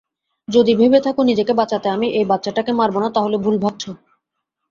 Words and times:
যদি 0.47 0.71
ভেবে 0.75 0.99
থাকো 1.05 1.21
নিজেকে 1.23 1.53
বাঁচাতে 1.53 1.87
আমি 1.89 2.07
এই 2.11 2.25
বাচ্চাটাকে 2.31 2.71
মারব 2.79 2.95
না, 2.99 3.09
তাহলে 3.15 3.37
ভুল 3.37 3.55
ভাবছ। 3.63 3.83